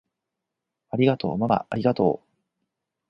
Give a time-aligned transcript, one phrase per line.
[0.89, 2.27] ありがとうままありがとう！